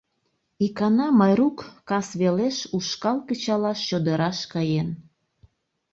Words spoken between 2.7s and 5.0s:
ушкал кычалаш чодыраш каен.